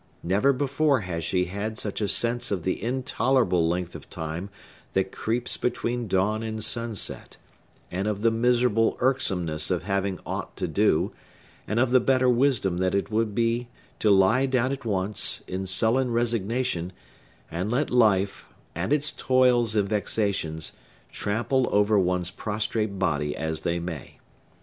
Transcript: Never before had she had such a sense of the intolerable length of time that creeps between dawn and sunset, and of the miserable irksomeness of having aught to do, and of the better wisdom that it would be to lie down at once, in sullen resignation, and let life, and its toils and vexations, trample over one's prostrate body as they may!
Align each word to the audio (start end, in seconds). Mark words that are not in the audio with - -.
Never 0.23 0.51
before 0.51 1.01
had 1.01 1.23
she 1.23 1.45
had 1.45 1.77
such 1.77 2.01
a 2.01 2.07
sense 2.07 2.49
of 2.49 2.63
the 2.63 2.81
intolerable 2.81 3.67
length 3.67 3.93
of 3.93 4.09
time 4.09 4.49
that 4.93 5.11
creeps 5.11 5.57
between 5.57 6.07
dawn 6.07 6.41
and 6.41 6.63
sunset, 6.63 7.37
and 7.91 8.07
of 8.07 8.23
the 8.23 8.31
miserable 8.31 8.97
irksomeness 8.99 9.69
of 9.69 9.83
having 9.83 10.19
aught 10.25 10.57
to 10.57 10.67
do, 10.67 11.11
and 11.67 11.79
of 11.79 11.91
the 11.91 11.99
better 11.99 12.27
wisdom 12.27 12.77
that 12.77 12.95
it 12.95 13.11
would 13.11 13.35
be 13.35 13.67
to 13.99 14.09
lie 14.09 14.47
down 14.47 14.71
at 14.71 14.85
once, 14.85 15.43
in 15.47 15.67
sullen 15.67 16.09
resignation, 16.09 16.91
and 17.51 17.69
let 17.69 17.91
life, 17.91 18.47
and 18.73 18.91
its 18.91 19.11
toils 19.11 19.75
and 19.75 19.87
vexations, 19.87 20.71
trample 21.11 21.69
over 21.71 21.99
one's 21.99 22.31
prostrate 22.31 22.97
body 22.97 23.35
as 23.37 23.61
they 23.61 23.79
may! 23.79 24.13